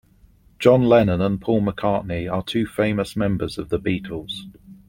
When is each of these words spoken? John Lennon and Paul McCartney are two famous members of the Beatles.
John 0.57 0.81
Lennon 0.85 1.21
and 1.21 1.39
Paul 1.39 1.61
McCartney 1.61 2.27
are 2.27 2.41
two 2.41 2.65
famous 2.65 3.15
members 3.15 3.59
of 3.59 3.69
the 3.69 3.79
Beatles. 3.79 4.31